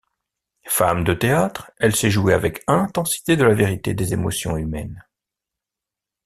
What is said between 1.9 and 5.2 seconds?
sait jouer avec intensité de la vérité des émotions humaines.